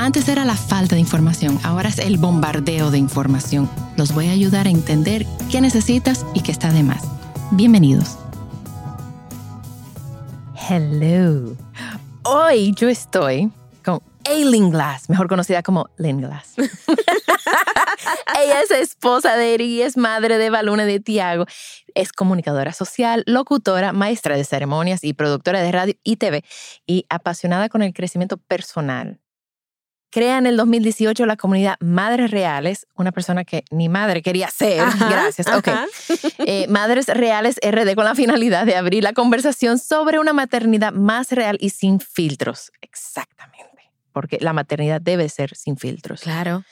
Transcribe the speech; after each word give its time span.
Antes 0.00 0.28
era 0.28 0.44
la 0.44 0.54
falta 0.54 0.94
de 0.94 1.00
información, 1.00 1.58
ahora 1.64 1.88
es 1.88 1.98
el 1.98 2.18
bombardeo 2.18 2.92
de 2.92 2.98
información. 2.98 3.68
Los 3.96 4.14
voy 4.14 4.28
a 4.28 4.30
ayudar 4.30 4.68
a 4.68 4.70
entender 4.70 5.26
qué 5.50 5.60
necesitas 5.60 6.24
y 6.34 6.42
qué 6.42 6.52
está 6.52 6.70
de 6.70 6.84
más. 6.84 7.02
Bienvenidos. 7.50 8.16
Hello. 10.70 11.56
Hoy 12.22 12.72
yo 12.76 12.88
estoy 12.88 13.50
con 13.84 14.00
Aileen 14.24 14.70
Glass, 14.70 15.10
mejor 15.10 15.26
conocida 15.26 15.64
como 15.64 15.90
Lynn 15.96 16.20
Glass. 16.20 16.54
Ella 18.40 18.62
es 18.62 18.70
esposa 18.70 19.36
de 19.36 19.54
Eri 19.54 19.64
y 19.64 19.82
es 19.82 19.96
madre 19.96 20.38
de 20.38 20.48
Baluna 20.48 20.84
de 20.84 21.00
Tiago. 21.00 21.44
Es 21.96 22.12
comunicadora 22.12 22.72
social, 22.72 23.24
locutora, 23.26 23.92
maestra 23.92 24.36
de 24.36 24.44
ceremonias 24.44 25.02
y 25.02 25.12
productora 25.12 25.60
de 25.60 25.72
radio 25.72 25.94
y 26.04 26.18
TV 26.18 26.44
y 26.86 27.04
apasionada 27.08 27.68
con 27.68 27.82
el 27.82 27.92
crecimiento 27.92 28.36
personal. 28.36 29.18
Crea 30.10 30.38
en 30.38 30.46
el 30.46 30.56
2018 30.56 31.26
la 31.26 31.36
comunidad 31.36 31.76
Madres 31.80 32.30
Reales, 32.30 32.86
una 32.94 33.12
persona 33.12 33.44
que 33.44 33.64
ni 33.70 33.88
madre 33.88 34.22
quería 34.22 34.48
ser. 34.48 34.82
Gracias. 34.98 35.46
Ok. 35.48 35.68
Eh, 36.50 36.66
Madres 36.68 37.08
Reales 37.08 37.56
RD 37.62 37.94
con 37.94 38.04
la 38.04 38.14
finalidad 38.14 38.64
de 38.64 38.76
abrir 38.76 39.02
la 39.02 39.12
conversación 39.12 39.78
sobre 39.78 40.18
una 40.18 40.32
maternidad 40.32 40.92
más 40.92 41.32
real 41.32 41.58
y 41.60 41.70
sin 41.70 42.00
filtros. 42.00 42.72
Exactamente 42.80 43.67
porque 44.18 44.38
la 44.40 44.52
maternidad 44.52 45.00
debe 45.00 45.28
ser 45.28 45.54
sin 45.54 45.76
filtros. 45.76 46.22
Claro. 46.22 46.64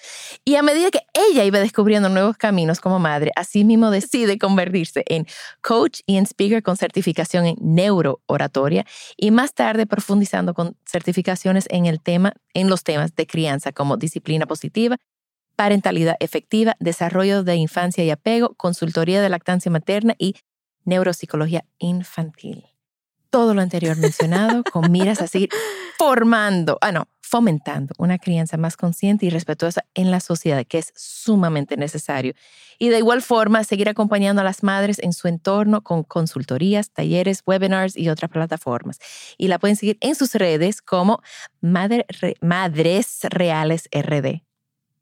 Y 0.45 0.57
a 0.57 0.63
medida 0.63 0.91
que 0.91 1.03
ella 1.15 1.45
iba 1.45 1.61
descubriendo 1.61 2.09
nuevos 2.09 2.37
caminos 2.37 2.81
como 2.81 2.99
madre, 2.99 3.31
así 3.37 3.63
mismo 3.63 3.93
decide 3.93 4.37
convertirse 4.37 5.05
en 5.07 5.29
coach 5.63 6.01
y 6.07 6.17
en 6.17 6.27
speaker 6.27 6.65
con 6.65 6.77
certificación 6.77 7.47
en 7.47 7.57
neurooratoria 7.61 8.85
y 9.17 9.31
más 9.31 9.55
tarde 9.55 9.87
profundizando 9.87 10.55
con 10.55 10.77
certificaciones 10.85 11.67
en 11.71 11.87
el 11.87 12.01
tema 12.01 12.33
en 12.53 12.69
los 12.69 12.83
temas 12.83 13.15
de 13.15 13.29
crianza 13.29 13.71
como 13.71 13.97
disciplina 13.97 14.47
positiva, 14.47 14.97
parentalidad 15.55 16.17
efectiva, 16.19 16.75
desarrollo 16.81 17.45
de 17.45 17.55
infancia 17.55 18.03
y 18.03 18.11
apego, 18.11 18.57
consultoría 18.57 19.23
de 19.23 19.29
lactancia 19.29 19.71
materna 19.71 20.17
y 20.19 20.35
neuropsicología 20.85 21.65
infantil. 21.79 22.76
Todo 23.37 23.53
lo 23.53 23.61
anterior 23.61 23.99
mencionado 23.99 24.65
con 24.65 24.91
miras 24.91 25.21
a 25.21 25.27
seguir 25.27 25.51
formando, 25.99 26.79
ah 26.81 26.91
no, 26.91 27.07
fomentando 27.21 27.93
una 27.99 28.17
crianza 28.17 28.57
más 28.57 28.79
consciente 28.79 29.27
y 29.27 29.29
respetuosa 29.29 29.85
en 29.95 30.11
la 30.11 30.21
sociedad, 30.21 30.65
que 30.67 30.79
es 30.79 30.91
sumamente 30.97 31.77
necesario. 31.77 32.33
Y 32.79 32.89
de 32.89 32.97
igual 32.97 33.21
forma, 33.21 33.63
seguir 33.63 33.91
acompañando 33.91 34.41
a 34.41 34.45
las 34.45 34.63
madres 34.63 34.99
en 35.01 35.13
su 35.13 35.29
entorno 35.29 35.83
con 35.83 36.03
consultorías, 36.03 36.93
talleres, 36.93 37.43
webinars 37.45 37.95
y 37.95 38.09
otras 38.09 38.31
plataformas. 38.31 39.01
Y 39.37 39.49
la 39.49 39.59
pueden 39.59 39.77
seguir 39.77 39.99
en 40.01 40.15
sus 40.15 40.35
redes 40.35 40.81
como 40.81 41.21
Madre, 41.61 42.07
Madres 42.41 43.19
Reales 43.29 43.87
RD. 43.93 44.46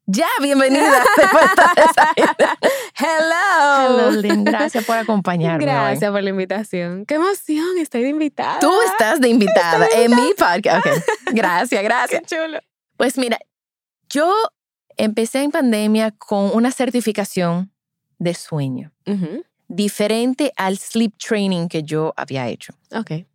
Ya, 0.07 0.27
bienvenida. 0.43 1.03
Hello. 2.95 3.87
Hello, 3.89 4.11
Lynn. 4.11 4.45
Gracias 4.45 4.85
por 4.85 4.97
acompañarme. 4.99 5.65
Gracias 5.65 6.11
hoy. 6.11 6.15
por 6.15 6.23
la 6.23 6.31
invitación. 6.31 7.07
Qué 7.07 7.15
emoción, 7.15 7.79
estoy 7.79 8.03
de 8.03 8.09
invitada. 8.11 8.59
Tú 8.61 8.71
estás 8.83 9.21
de 9.21 9.29
invitada 9.29 9.87
en 9.97 10.15
mi 10.15 10.35
podcast. 10.37 10.87
Okay. 10.87 10.99
Gracias, 11.33 11.83
gracias. 11.83 12.21
Qué 12.21 12.37
chulo. 12.37 12.59
Pues 12.99 13.17
mira, 13.17 13.39
yo 14.11 14.31
empecé 14.99 15.43
en 15.43 15.51
pandemia 15.51 16.11
con 16.13 16.51
una 16.55 16.71
certificación 16.71 17.73
de 18.19 18.35
sueño, 18.35 18.93
Uh 19.07 19.13
-huh. 19.13 19.45
diferente 19.69 20.53
al 20.57 20.77
sleep 20.79 21.15
training 21.17 21.69
que 21.69 21.83
yo 21.83 22.13
había 22.17 22.47
hecho. 22.49 22.75
Ok. 22.93 23.27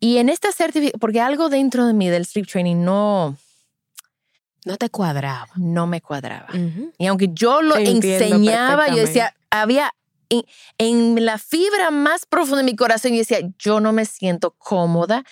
Y 0.00 0.16
en 0.18 0.28
esta 0.30 0.52
certificación, 0.52 0.98
porque 1.00 1.20
algo 1.20 1.48
dentro 1.50 1.86
de 1.86 1.92
mí 1.92 2.08
del 2.08 2.24
sleep 2.24 2.46
training 2.46 2.82
no, 2.84 3.36
No 4.68 4.76
te 4.76 4.90
cuadraba. 4.90 5.48
no 5.56 5.86
me 5.86 6.02
cuadraba. 6.02 6.48
Uh 6.52 6.56
-huh. 6.56 6.92
Y 6.98 7.06
aunque 7.06 7.30
yo 7.32 7.62
lo 7.62 7.74
Entiendo 7.78 8.06
enseñaba, 8.06 8.88
yo 8.88 8.96
decía, 8.96 9.34
había 9.48 9.94
en, 10.28 10.44
en 10.76 11.24
la 11.24 11.38
fibra 11.38 11.90
más 11.90 12.26
profunda 12.26 12.58
de 12.58 12.64
mi 12.64 12.76
corazón, 12.76 13.12
yo 13.12 13.18
decía, 13.18 13.38
yo 13.58 13.80
no 13.80 13.94
me 13.94 14.04
siento 14.04 14.50
cómoda 14.58 15.24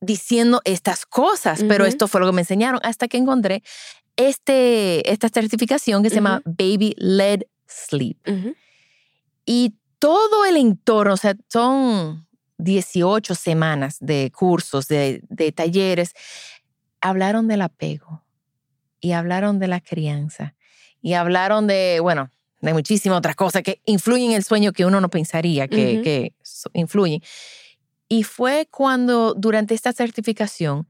diciendo 0.00 0.60
estas 0.64 1.06
cosas, 1.06 1.64
pero 1.66 1.84
esto 1.86 2.06
fue 2.06 2.20
lo 2.20 2.26
que 2.26 2.32
me 2.32 2.42
enseñaron 2.42 2.78
hasta 2.84 3.08
que 3.08 3.16
encontré 3.16 3.64
este, 4.14 5.10
esta 5.10 5.28
certificación 5.28 6.04
que 6.04 6.10
se 6.10 6.16
llama 6.16 6.40
Baby 6.44 6.94
Led 6.98 7.42
Sleep. 7.66 8.18
Y 9.44 9.74
todo 9.98 10.44
el 10.44 10.56
entorno, 10.56 11.14
o 11.14 11.16
sea, 11.16 11.34
son 11.48 12.28
18 12.58 13.34
semanas 13.34 13.96
de 13.98 14.30
cursos, 14.30 14.86
de, 14.86 15.20
de 15.28 15.50
talleres, 15.50 16.12
hablaron 17.00 17.48
del 17.48 17.62
apego 17.62 18.21
y 19.02 19.12
hablaron 19.12 19.58
de 19.58 19.68
la 19.68 19.80
crianza 19.80 20.54
y 21.02 21.12
hablaron 21.14 21.66
de, 21.66 21.98
bueno, 22.00 22.30
de 22.62 22.72
muchísimas 22.72 23.18
otras 23.18 23.34
cosas 23.36 23.62
que 23.62 23.82
influyen 23.84 24.30
en 24.30 24.36
el 24.36 24.44
sueño 24.44 24.72
que 24.72 24.86
uno 24.86 25.00
no 25.00 25.10
pensaría 25.10 25.68
que, 25.68 26.32
influyen. 26.72 27.20
Y 28.08 28.22
fue 28.22 28.68
cuando, 28.70 29.34
durante 29.34 29.74
esta 29.74 29.92
certificación, 29.92 30.88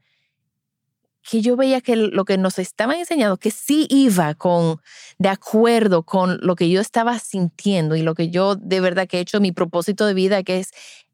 que 1.27 1.41
yo 1.41 1.55
veía 1.55 1.81
que 1.81 1.95
lo 1.95 2.25
que 2.25 2.37
nos 2.37 2.59
estaban 2.59 2.97
enseñando, 2.97 3.37
que 3.37 3.49
sí 3.49 3.87
iba 3.89 4.35
con, 4.35 4.81
de 5.17 5.29
acuerdo 5.29 6.03
con 6.03 6.37
lo 6.41 6.55
que 6.55 6.69
yo 6.69 6.81
estaba 6.81 7.17
sintiendo 7.17 7.95
y 7.95 8.03
lo 8.03 8.13
que 8.13 8.29
yo 8.29 8.55
de 8.55 8.81
verdad 8.81 9.07
que 9.07 9.17
he 9.17 9.21
hecho 9.21 9.39
mi 9.39 9.53
propósito 9.53 10.05
de 10.05 10.13
vida, 10.13 10.43
que 10.43 10.59
es 10.59 10.71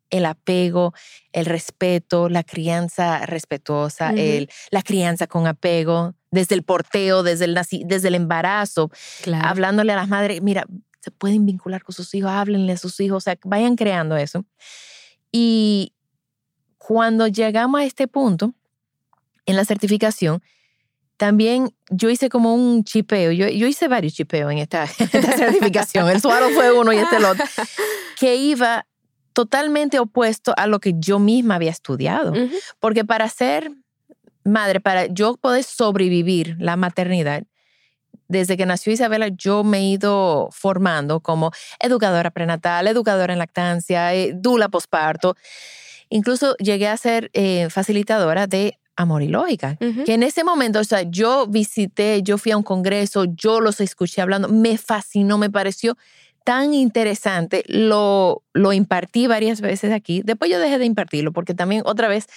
el 0.09 0.25
apego, 0.25 0.93
el 1.31 1.45
respeto, 1.45 2.27
la 2.27 2.43
crianza 2.43 3.25
respetuosa, 3.27 4.09
el, 4.09 4.49
la 4.71 4.81
crianza 4.81 5.27
con 5.27 5.45
apego, 5.45 6.15
desde 6.31 6.55
el 6.55 6.63
porteo, 6.63 7.23
desde 7.23 7.45
el, 7.45 7.55
naci- 7.55 7.85
desde 7.85 8.07
el 8.09 8.15
embarazo, 8.15 8.91
Claro. 9.23 9.47
hablándole 9.47 9.93
a 9.93 9.95
las 9.95 10.07
madres, 10.07 10.41
mira, 10.41 10.65
se 11.01 11.11
pueden 11.11 11.45
vincular 11.45 11.83
con 11.83 11.95
sus 11.95 12.13
hijos, 12.13 12.29
háblenle 12.31 12.73
a 12.73 12.77
sus 12.77 12.99
hijos, 12.99 13.17
o 13.17 13.21
sea, 13.21 13.37
vayan 13.45 13.75
creando 13.75 14.15
eso. 14.17 14.45
Y 15.31 15.93
cuando 16.77 17.27
llegamos 17.27 17.81
a 17.81 17.85
este 17.85 18.07
punto, 18.07 18.53
en 19.45 19.55
la 19.55 19.65
certificación, 19.65 20.41
también 21.17 21.73
yo 21.89 22.09
hice 22.09 22.29
como 22.29 22.53
un 22.53 22.83
chipeo, 22.83 23.31
yo, 23.31 23.47
yo 23.49 23.67
hice 23.67 23.87
varios 23.87 24.13
chipeos 24.13 24.51
en 24.51 24.59
esta, 24.59 24.83
en 24.99 25.05
esta 25.11 25.37
certificación, 25.37 26.09
el 26.09 26.21
suaro 26.21 26.49
fue 26.51 26.71
uno 26.77 26.93
y 26.93 26.97
este 26.97 27.17
el 27.17 27.25
otro, 27.25 27.43
que 28.19 28.35
iba 28.35 28.85
totalmente 29.33 29.99
opuesto 29.99 30.53
a 30.57 30.67
lo 30.67 30.79
que 30.79 30.93
yo 30.97 31.19
misma 31.19 31.55
había 31.55 31.71
estudiado. 31.71 32.31
Ujú. 32.31 32.55
Porque 32.79 33.05
para 33.05 33.27
ser 33.29 33.71
madre, 34.49 34.79
para 34.79 35.05
yo 35.07 35.37
poder 35.37 35.63
sobrevivir 35.63 36.55
la 36.59 36.75
maternidad, 36.75 37.43
desde 38.29 38.57
que 38.57 38.65
nació 38.65 38.93
Isabela, 38.93 39.27
yo 39.29 39.63
me 39.63 39.79
he 39.79 39.83
ido 39.83 40.49
formando 40.51 41.19
como 41.19 41.51
educadora 41.79 42.29
prenatal, 42.29 42.87
educadora 42.87 43.33
en 43.33 43.39
lactancia, 43.39 44.13
eh, 44.13 44.33
dula 44.35 44.69
posparto. 44.69 45.35
Incluso 46.09 46.55
llegué 46.57 46.87
a 46.87 46.95
ser 46.95 47.31
eh, 47.33 47.69
facilitadora 47.69 48.45
de 48.45 48.79
amor 48.95 49.23
y 49.23 49.29
lógica. 49.29 49.77
Que 50.05 50.13
en 50.13 50.23
ese 50.23 50.43
momento, 50.43 50.79
o 50.79 50.83
sea, 50.83 51.03
yo 51.03 51.47
visité, 51.47 52.21
yo 52.21 52.37
fui 52.37 52.51
a 52.51 52.57
un 52.57 52.63
congreso, 52.63 53.25
yo 53.25 53.61
los 53.61 53.79
escuché 53.79 54.21
hablando, 54.21 54.49
me 54.49 54.77
fascinó, 54.77 55.37
me 55.37 55.49
pareció 55.49 55.97
tan 56.43 56.73
interesante. 56.73 57.63
Lo, 57.67 58.43
lo 58.53 58.73
impartí 58.73 59.27
varias 59.27 59.61
veces 59.61 59.93
aquí. 59.93 60.21
Después 60.23 60.51
yo 60.51 60.59
dejé 60.59 60.77
de 60.77 60.85
impartirlo 60.85 61.31
porque 61.31 61.53
también 61.53 61.81
otra 61.85 62.09
vez 62.09 62.27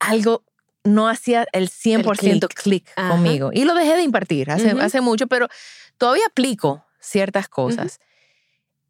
algo 0.00 0.44
no 0.84 1.08
hacía 1.08 1.46
el 1.52 1.68
100% 1.68 2.48
clic. 2.48 2.92
conmigo. 2.94 3.50
Y 3.52 3.64
lo 3.64 3.74
dejé 3.74 3.96
de 3.96 4.02
impartir 4.02 4.50
hace, 4.50 4.70
hace 4.70 5.00
mucho, 5.00 5.26
pero 5.26 5.48
todavía 5.96 6.26
aplico 6.26 6.84
ciertas 7.00 7.48
cosas. 7.48 8.00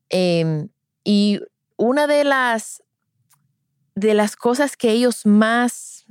Em, 0.09 0.69
y 1.05 1.41
una 1.77 2.07
de 2.07 2.25
las, 2.25 2.83
de 3.95 4.15
las 4.15 4.37
cosas 4.37 4.77
que 4.77 4.91
ellos 4.91 5.27
más 5.27 6.07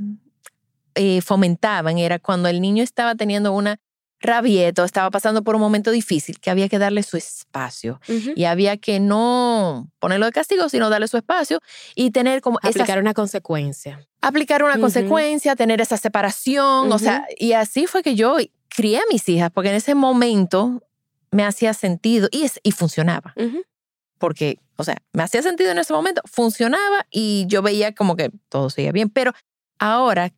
eh, 0.96 1.22
fomentaban 1.22 1.98
era 1.98 2.20
cuando 2.20 2.50
el 2.50 2.62
niño 2.62 2.84
estaba 2.84 3.16
teniendo 3.16 3.54
una 3.54 3.80
rabieta 4.22 4.84
o 4.84 4.86
estaba 4.86 5.10
pasando 5.10 5.44
por 5.44 5.56
un 5.56 5.62
momento 5.62 5.90
difícil, 5.92 6.40
que 6.40 6.50
había 6.52 6.70
que 6.70 6.78
darle 6.78 7.04
su 7.04 7.18
espacio. 7.18 8.00
Y 8.36 8.46
había 8.46 8.78
que 8.78 9.00
no 9.00 9.90
ponerlo 10.00 10.26
de 10.28 10.32
castigo, 10.32 10.70
sino 10.70 10.90
darle 10.90 11.08
su 11.08 11.18
espacio 11.18 11.60
y 11.96 12.12
tener 12.12 12.42
como 12.42 12.60
esas- 12.60 12.76
Aplicar 12.82 13.00
una 13.00 13.14
consecuencia. 13.14 14.08
aplicar 14.22 14.62
una 14.64 14.76
consecuencia, 14.82 15.56
tener 15.56 15.82
esa 15.82 15.98
separación, 15.98 16.92
o 16.92 17.00
sea, 17.00 17.26
y 17.40 17.54
así 17.54 17.88
fue 17.88 18.04
que 18.04 18.14
yo 18.16 18.38
crié 18.70 18.98
a 19.00 19.04
mis 19.12 19.28
hijas, 19.30 19.50
porque 19.52 19.70
en 19.70 19.76
ese 19.76 19.96
momento 19.96 20.84
me 21.32 21.44
hacía 21.44 21.74
sentido 21.74 22.28
y, 22.32 22.44
es- 22.44 22.60
y 22.62 22.72
funcionaba, 22.72 23.34
porque, 24.20 24.60
o 24.76 24.84
sea, 24.84 24.98
me 25.14 25.24
hacía 25.24 25.42
sentido 25.42 25.72
en 25.72 25.80
ese 25.80 25.94
momento, 25.94 26.22
funcionaba 26.26 27.08
y 27.10 27.46
yo 27.48 27.62
veía 27.64 27.96
como 27.96 28.16
que 28.16 28.30
todo 28.50 28.70
seguía 28.70 28.92
bien, 28.92 29.10
pero 29.10 29.34
ahora, 29.80 30.32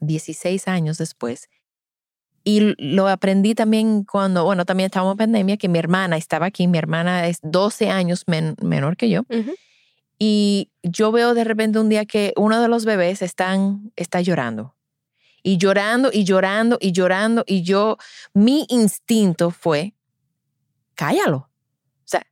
16 0.00 0.68
años 0.68 0.98
después, 0.98 1.48
y 2.48 2.74
lo 2.78 3.08
aprendí 3.08 3.54
también 3.54 4.04
cuando, 4.04 4.42
bueno, 4.44 4.64
también 4.64 4.86
estábamos 4.86 5.12
en 5.14 5.18
pandemia, 5.18 5.56
que 5.58 5.68
mi 5.68 5.78
hermana 5.78 6.16
estaba 6.16 6.46
aquí, 6.46 6.66
mi 6.66 6.78
hermana 6.78 7.26
es 7.28 7.38
12 7.42 7.90
años 7.90 8.24
men- 8.26 8.56
menor 8.62 8.96
que 8.96 9.10
yo, 9.10 9.20
Ujú. 9.28 9.52
y 10.18 10.70
yo 10.82 11.12
veo 11.12 11.34
de 11.34 11.44
repente 11.44 11.78
un 11.78 11.90
día 11.90 12.06
que 12.06 12.32
uno 12.36 12.62
de 12.62 12.68
los 12.68 12.84
bebés 12.86 13.20
están, 13.20 13.92
está 13.96 14.20
llorando. 14.22 14.74
Y 15.42 15.56
llorando 15.58 16.08
y 16.12 16.24
llorando 16.24 16.78
y 16.80 16.92
llorando. 16.92 17.44
Y 17.46 17.62
yo, 17.62 17.96
mi 18.34 18.66
instinto 18.70 19.50
fue, 19.50 19.94
cállalo. 20.94 21.36
O 21.38 22.06
sea, 22.06 22.26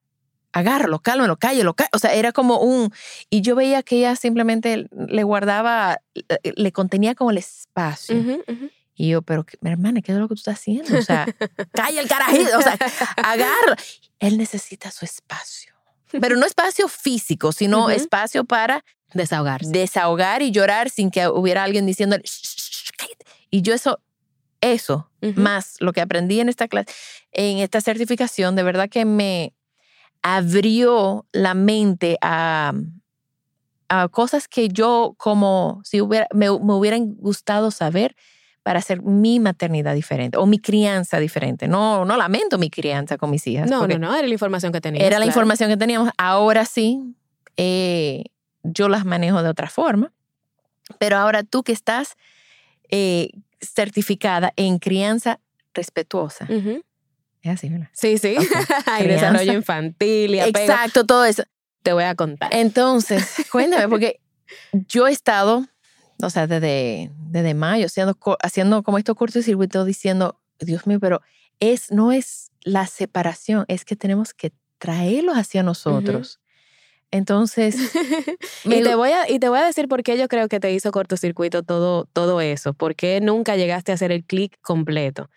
agárralo, 0.52 0.98
cálmalo, 1.00 1.36
cállalo. 1.36 1.74
cá-". 1.74 1.88
O 1.92 1.98
sea, 1.98 2.14
era 2.14 2.32
como 2.32 2.58
un... 2.60 2.90
Y 3.30 3.42
yo 3.42 3.54
veía 3.54 3.82
que 3.82 3.98
ella 3.98 4.16
simplemente 4.16 4.88
le 4.90 5.22
guardaba, 5.22 5.98
le- 6.56 6.72
contenía 6.72 7.14
como 7.14 7.30
el 7.30 7.38
espacio. 7.38 8.16
Ujú, 8.18 8.42
ujú. 8.48 8.70
Y 8.96 9.10
yo, 9.10 9.20
pero 9.20 9.44
mi 9.60 9.70
hermana, 9.70 10.00
¿qué 10.00 10.12
es 10.12 10.18
lo 10.18 10.26
que 10.26 10.34
tú 10.34 10.40
estás 10.40 10.58
haciendo? 10.58 10.98
O 10.98 11.02
sea, 11.02 11.26
calla 11.72 12.00
el 12.00 12.08
carajito, 12.08 12.58
o 12.58 12.62
sea, 12.62 12.78
agarra. 13.18 13.76
Él 14.18 14.38
necesita 14.38 14.90
su 14.90 15.04
espacio. 15.04 15.74
Pero 16.10 16.36
no 16.36 16.46
espacio 16.46 16.88
físico, 16.88 17.52
sino 17.52 17.90
espacio 17.90 18.44
para 18.44 18.82
Desahogarse. 19.12 19.70
desahogar 19.70 20.40
y 20.40 20.50
llorar 20.50 20.88
sin 20.88 21.10
que 21.10 21.28
hubiera 21.28 21.62
alguien 21.62 21.84
diciendo, 21.84 22.16
y 23.50 23.62
yo 23.62 23.74
eso, 23.74 24.00
eso, 24.60 25.10
más 25.34 25.76
lo 25.80 25.92
que 25.92 26.00
aprendí 26.00 26.40
en 26.40 26.48
esta 26.48 26.66
clase, 26.66 26.92
en 27.32 27.58
esta 27.58 27.80
certificación, 27.80 28.56
de 28.56 28.62
verdad 28.62 28.88
que 28.88 29.04
me 29.04 29.52
abrió 30.22 31.26
la 31.32 31.54
mente 31.54 32.16
a, 32.22 32.72
a 33.88 34.08
cosas 34.08 34.48
que 34.48 34.68
yo 34.68 35.14
como 35.18 35.82
si 35.84 36.00
hubiera, 36.00 36.28
me, 36.32 36.46
me 36.46 36.72
hubieran 36.72 37.14
gustado 37.16 37.70
saber 37.70 38.16
para 38.66 38.80
hacer 38.80 39.00
mi 39.00 39.38
maternidad 39.38 39.94
diferente 39.94 40.38
o 40.38 40.44
mi 40.44 40.58
crianza 40.58 41.20
diferente. 41.20 41.68
No, 41.68 42.04
no 42.04 42.16
lamento 42.16 42.58
mi 42.58 42.68
crianza 42.68 43.16
con 43.16 43.30
mis 43.30 43.46
hijas. 43.46 43.70
No, 43.70 43.86
no, 43.86 43.96
no, 43.96 44.12
era 44.12 44.26
la 44.26 44.32
información 44.32 44.72
que 44.72 44.80
tenía. 44.80 45.06
Era 45.06 45.20
la 45.20 45.26
información 45.26 45.70
que 45.70 45.76
teníamos. 45.76 46.10
Ahora 46.18 46.64
sí, 46.64 47.14
eh, 47.56 48.24
yo 48.64 48.88
las 48.88 49.04
manejo 49.04 49.40
de 49.44 49.50
otra 49.50 49.70
forma. 49.70 50.12
Pero 50.98 51.16
ahora 51.16 51.44
tú 51.44 51.62
que 51.62 51.70
estás 51.70 52.16
eh, 52.90 53.30
certificada 53.60 54.52
en 54.56 54.80
crianza 54.80 55.38
respetuosa. 55.72 56.48
Es 57.42 57.48
así, 57.48 57.68
¿verdad? 57.68 57.88
Sí, 57.92 58.18
sí. 58.18 58.34
Ok. 58.36 58.46
Hay 58.86 59.04
Crianza. 59.04 59.26
desarrollo 59.26 59.52
infantil 59.52 60.34
y 60.34 60.40
apego. 60.40 60.58
Exacto, 60.72 61.06
todo 61.06 61.24
eso. 61.24 61.44
Te 61.84 61.92
voy 61.92 62.02
a 62.02 62.16
contar. 62.16 62.52
Entonces, 62.52 63.46
cuéntame, 63.52 63.88
porque 63.88 64.18
yo 64.88 65.06
he 65.06 65.12
estado, 65.12 65.64
o 66.22 66.30
sea, 66.30 66.46
desde, 66.46 67.10
desde 67.30 67.54
mayo, 67.54 67.86
haciendo, 67.86 68.14
co- 68.14 68.38
haciendo 68.42 68.82
como 68.82 68.98
estos 68.98 69.16
cortocircuitos 69.16 69.86
diciendo, 69.86 70.40
Dios 70.58 70.86
mío, 70.86 70.98
pero 71.00 71.20
es, 71.60 71.90
no 71.90 72.12
es 72.12 72.50
la 72.62 72.86
separación, 72.86 73.64
es 73.68 73.84
que 73.84 73.96
tenemos 73.96 74.34
que 74.34 74.52
traerlos 74.78 75.36
hacia 75.36 75.62
nosotros. 75.62 76.40
Entonces, 77.10 77.76
y, 78.64 78.82
te 78.82 78.94
voy 78.94 79.10
a, 79.10 79.30
y 79.30 79.38
te 79.38 79.48
voy 79.48 79.58
a 79.58 79.64
decir 79.66 79.88
por 79.88 80.02
qué 80.02 80.18
yo 80.18 80.28
creo 80.28 80.48
que 80.48 80.60
te 80.60 80.72
hizo 80.72 80.90
cortocircuito 80.90 81.62
todo, 81.62 82.06
todo 82.12 82.40
eso. 82.40 82.74
¿Por 82.74 82.94
qué 82.96 83.20
nunca 83.20 83.56
llegaste 83.56 83.92
a 83.92 83.94
hacer 83.94 84.12
el 84.12 84.24
clic 84.24 84.58
completo? 84.60 85.30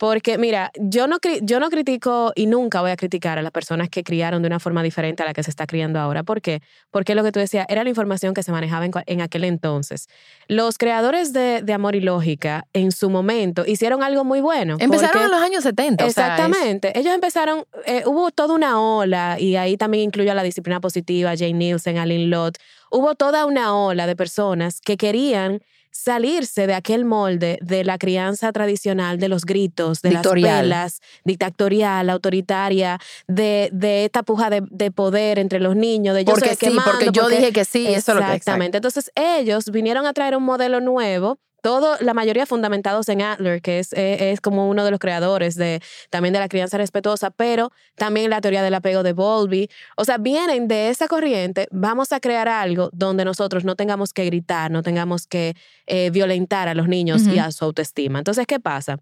Porque, 0.00 0.38
mira, 0.38 0.70
yo 0.80 1.06
no, 1.06 1.18
yo 1.42 1.60
no 1.60 1.68
critico 1.68 2.32
y 2.34 2.46
nunca 2.46 2.80
voy 2.80 2.90
a 2.90 2.96
criticar 2.96 3.36
a 3.38 3.42
las 3.42 3.52
personas 3.52 3.90
que 3.90 4.02
criaron 4.02 4.40
de 4.40 4.46
una 4.46 4.58
forma 4.58 4.82
diferente 4.82 5.22
a 5.22 5.26
la 5.26 5.34
que 5.34 5.42
se 5.42 5.50
está 5.50 5.66
criando 5.66 6.00
ahora. 6.00 6.22
¿Por 6.22 6.40
qué? 6.40 6.62
Porque 6.90 7.14
lo 7.14 7.22
que 7.22 7.32
tú 7.32 7.38
decías 7.38 7.66
era 7.68 7.84
la 7.84 7.90
información 7.90 8.32
que 8.32 8.42
se 8.42 8.50
manejaba 8.50 8.86
en, 8.86 8.92
en 9.04 9.20
aquel 9.20 9.44
entonces. 9.44 10.08
Los 10.48 10.78
creadores 10.78 11.34
de, 11.34 11.60
de 11.60 11.72
Amor 11.74 11.96
y 11.96 12.00
Lógica, 12.00 12.66
en 12.72 12.92
su 12.92 13.10
momento, 13.10 13.66
hicieron 13.66 14.02
algo 14.02 14.24
muy 14.24 14.40
bueno. 14.40 14.78
empezaron 14.80 15.22
en 15.24 15.30
los 15.32 15.42
años 15.42 15.64
70. 15.64 16.06
o 16.06 16.10
sea, 16.10 16.28
es- 16.28 16.30
Exactamente. 16.40 16.98
Ellos 16.98 17.12
empezaron, 17.14 17.64
eh, 17.84 18.02
hubo 18.06 18.30
toda 18.30 18.54
una 18.54 18.80
ola, 18.80 19.36
y 19.38 19.56
ahí 19.56 19.76
también 19.76 20.04
incluyo 20.04 20.32
a 20.32 20.34
la 20.34 20.42
disciplina 20.42 20.80
positiva, 20.80 21.32
Jane 21.36 21.52
Nielsen, 21.52 21.98
Aline 21.98 22.24
Lott. 22.28 22.56
Hubo 22.90 23.16
toda 23.16 23.44
una 23.44 23.76
ola 23.76 24.06
de 24.06 24.16
personas 24.16 24.80
que 24.80 24.96
querían 24.96 25.60
salirse 25.90 26.66
de 26.66 26.74
aquel 26.74 27.04
molde 27.04 27.58
de 27.62 27.84
la 27.84 27.98
crianza 27.98 28.52
tradicional, 28.52 29.18
de 29.18 29.28
los 29.28 29.44
gritos, 29.44 30.02
de 30.02 30.12
las 30.12 30.26
pelas, 30.26 31.00
dictatorial, 31.24 32.10
autoritaria, 32.10 32.98
de, 33.26 33.70
de 33.72 34.04
esta 34.04 34.22
puja 34.22 34.50
de, 34.50 34.62
de 34.70 34.90
poder 34.90 35.38
entre 35.38 35.60
los 35.60 35.76
niños, 35.76 36.14
de 36.14 36.24
yo 36.24 36.32
porque 36.32 36.48
soy 36.48 36.52
el 36.52 36.58
sí, 36.58 36.66
que 36.66 36.70
mando, 36.70 36.90
porque 36.92 37.10
yo 37.12 37.22
porque- 37.22 37.36
dije 37.36 37.52
que 37.52 37.64
sí, 37.64 37.86
eso 37.86 38.12
es 38.12 38.18
lo 38.18 38.24
que 38.26 38.34
Exactamente. 38.34 38.78
Entonces 38.78 39.10
ellos 39.14 39.70
vinieron 39.70 40.06
a 40.06 40.12
traer 40.12 40.36
un 40.36 40.42
modelo 40.44 40.80
nuevo, 40.80 41.38
todo, 41.62 41.96
la 42.00 42.14
mayoría 42.14 42.46
fundamentados 42.46 43.08
en 43.08 43.22
Adler, 43.22 43.62
que 43.62 43.78
es, 43.78 43.92
eh, 43.92 44.32
es 44.32 44.40
como 44.40 44.68
uno 44.68 44.84
de 44.84 44.90
los 44.90 45.00
creadores 45.00 45.54
de, 45.54 45.80
también 46.10 46.32
de 46.32 46.40
la 46.40 46.48
crianza 46.48 46.78
respetuosa, 46.78 47.30
pero 47.30 47.72
también 47.96 48.30
la 48.30 48.40
teoría 48.40 48.62
del 48.62 48.74
apego 48.74 49.02
de 49.02 49.12
Bowlby. 49.12 49.68
O 49.96 50.04
sea, 50.04 50.18
vienen 50.18 50.68
de 50.68 50.88
esa 50.88 51.08
corriente, 51.08 51.68
vamos 51.70 52.12
a 52.12 52.20
crear 52.20 52.48
algo 52.48 52.90
donde 52.92 53.24
nosotros 53.24 53.64
no 53.64 53.76
tengamos 53.76 54.12
que 54.12 54.24
gritar, 54.24 54.70
no 54.70 54.82
tengamos 54.82 55.26
que 55.26 55.54
eh, 55.86 56.10
violentar 56.10 56.68
a 56.68 56.74
los 56.74 56.88
niños 56.88 57.22
y 57.26 57.38
Ujú. 57.38 57.40
a 57.40 57.52
su 57.52 57.64
autoestima. 57.64 58.18
Entonces, 58.18 58.46
¿qué 58.46 58.60
pasa? 58.60 58.98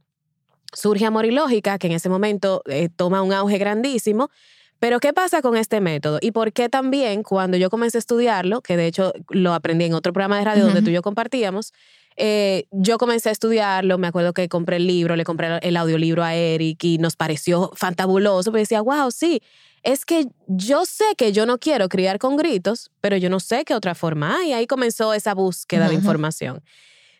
Surge 0.73 1.07
Amor 1.07 1.25
y 1.25 1.31
Lógica, 1.31 1.79
que 1.79 1.87
en 1.87 1.95
ese 1.95 2.09
momento 2.09 2.63
eh, 2.67 2.89
toma 2.95 3.23
un 3.23 3.33
auge 3.33 3.59
grandísimo. 3.59 4.31
Pero 4.81 5.01
¿qué 5.01 5.13
pasa 5.13 5.43
con 5.43 5.57
este 5.57 5.81
método? 5.81 6.19
Y 6.21 6.31
por 6.31 6.53
qué 6.53 6.69
también 6.69 7.25
cuando 7.25 7.57
yo 7.57 7.69
comencé 7.69 7.99
a 7.99 8.01
estudiarlo, 8.01 8.61
que 8.61 8.77
de 8.77 8.87
hecho 8.87 9.13
lo 9.29 9.53
aprendí 9.53 9.87
en 9.87 9.95
otro 9.95 10.13
programa 10.13 10.39
de 10.39 10.45
radio 10.45 10.65
donde 10.65 10.79
Ujú. 10.79 10.85
tú 10.85 10.91
y 10.91 10.95
yo 10.95 11.03
compartíamos, 11.03 11.73
eh, 12.21 12.67
yo 12.73 12.99
comencé 12.99 13.29
a 13.29 13.33
estudiarlo, 13.33 13.97
me 13.97 14.09
acuerdo 14.09 14.33
que 14.33 14.49
compré 14.49 14.77
el 14.77 14.89
libro, 14.89 15.15
le 15.15 15.25
compré 15.25 15.59
el 15.63 15.77
audiolibro 15.77 16.25
a 16.25 16.35
Eric 16.35 16.83
y 16.83 16.99
nos 16.99 17.15
pareció 17.15 17.71
fantabuloso, 17.75 18.51
porque 18.51 18.63
decía, 18.63 18.81
wow, 18.81 19.13
sí, 19.13 19.41
es 19.85 20.05
que 20.05 20.27
yo 20.49 20.85
sé 20.85 21.05
que 21.17 21.33
yo 21.33 21.47
no 21.47 21.59
quiero 21.59 21.89
criar 21.89 22.19
con 22.19 22.37
gritos, 22.37 22.91
pero 23.01 23.17
yo 23.17 23.31
no 23.31 23.39
sé 23.39 23.65
qué 23.65 23.75
otra 23.75 23.95
forma 23.95 24.37
hay. 24.37 24.49
Y 24.49 24.53
ahí 24.53 24.67
comenzó 24.67 25.15
esa 25.15 25.33
búsqueda 25.33 25.89
de 25.89 25.95
información. 25.95 26.63